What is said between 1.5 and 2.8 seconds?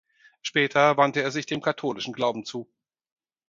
katholischen Glauben zu.